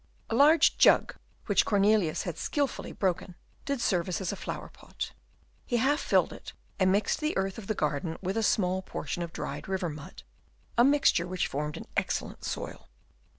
A 0.31 0.35
large 0.35 0.79
jug, 0.79 1.13
which 1.45 1.63
Cornelius 1.63 2.23
had 2.23 2.35
skilfully 2.39 2.91
broken, 2.91 3.35
did 3.65 3.79
service 3.79 4.19
as 4.19 4.31
a 4.31 4.35
flower 4.35 4.67
pot. 4.69 5.11
He 5.63 5.77
half 5.77 5.99
filled 5.99 6.33
it, 6.33 6.53
and 6.79 6.91
mixed 6.91 7.19
the 7.19 7.37
earth 7.37 7.59
of 7.59 7.67
the 7.67 7.75
garden 7.75 8.17
with 8.19 8.35
a 8.35 8.41
small 8.41 8.81
portion 8.81 9.21
of 9.21 9.31
dried 9.31 9.67
river 9.67 9.89
mud, 9.89 10.23
a 10.75 10.83
mixture 10.83 11.27
which 11.27 11.45
formed 11.45 11.77
an 11.77 11.85
excellent 11.95 12.43
soil. 12.45 12.87